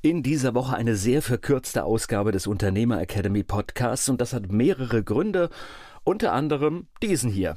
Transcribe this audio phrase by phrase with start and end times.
[0.00, 5.02] In dieser Woche eine sehr verkürzte Ausgabe des Unternehmer Academy Podcasts und das hat mehrere
[5.02, 5.50] Gründe,
[6.04, 7.56] unter anderem diesen hier.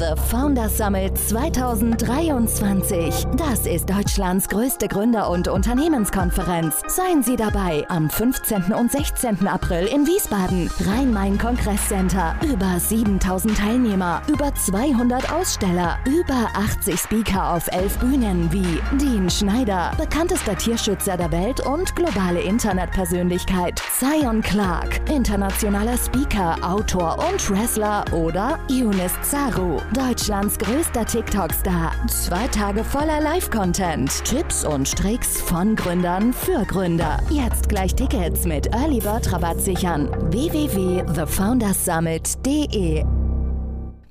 [0.00, 3.26] The Founder Summit 2023.
[3.36, 6.80] Das ist Deutschlands größte Gründer- und Unternehmenskonferenz.
[6.88, 8.72] Seien Sie dabei am 15.
[8.72, 9.46] und 16.
[9.46, 10.70] April in Wiesbaden.
[10.86, 12.34] Rhein-Main-Kongresscenter.
[12.50, 19.92] Über 7000 Teilnehmer, über 200 Aussteller, über 80 Speaker auf elf Bühnen wie Dean Schneider,
[19.98, 23.82] bekanntester Tierschützer der Welt und globale Internetpersönlichkeit.
[23.98, 29.78] Zion Clark, internationaler Speaker, Autor und Wrestler oder Eunice Zaru.
[29.94, 31.92] Deutschlands größter TikTok-Star.
[32.08, 34.24] Zwei Tage voller Live-Content.
[34.24, 37.18] Tipps und Tricks von Gründern für Gründer.
[37.30, 40.08] Jetzt gleich Tickets mit Early Bird Rabatt sichern.
[40.30, 43.19] www.thefoundersummit.de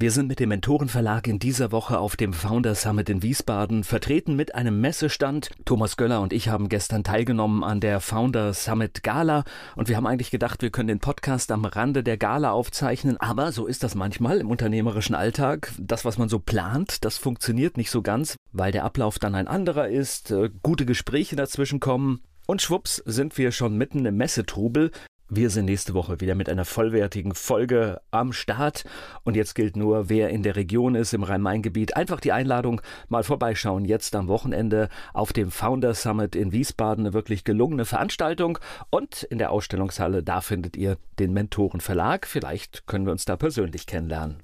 [0.02, 4.38] wir sind mit dem Mentorenverlag in dieser Woche auf dem Founder Summit in Wiesbaden vertreten
[4.38, 5.50] mit einem Messestand.
[5.66, 9.44] Thomas Göller und ich haben gestern teilgenommen an der Founder Summit Gala
[9.75, 13.52] und wir haben eigentlich gedacht, wir können den Podcast am Rande der Gala aufzeichnen, aber
[13.52, 15.73] so ist das manchmal im unternehmerischen Alltag.
[15.77, 19.50] Das, was man so plant, das funktioniert nicht so ganz, weil der Ablauf dann ein
[19.50, 22.22] anderer ist, äh, gute Gespräche dazwischen kommen.
[22.47, 24.92] Und schwupps sind wir schon mitten im Messetrubel.
[25.32, 28.84] Wir sind nächste Woche wieder mit einer vollwertigen Folge am Start.
[29.24, 33.22] Und jetzt gilt nur, wer in der Region ist, im Rhein-Main-Gebiet, einfach die Einladung mal
[33.22, 33.86] vorbeischauen.
[33.86, 37.06] Jetzt am Wochenende auf dem Founder Summit in Wiesbaden.
[37.06, 38.58] Eine wirklich gelungene Veranstaltung.
[38.89, 42.26] Und in der Ausstellungshalle, da findet ihr den Mentoren Verlag.
[42.26, 44.38] Vielleicht können wir uns da persönlich kennenlernen.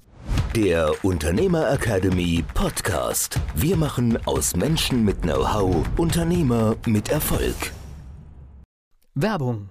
[0.54, 3.40] Der Unternehmer Academy Podcast.
[3.56, 7.72] Wir machen aus Menschen mit Know-how Unternehmer mit Erfolg.
[9.16, 9.70] Werbung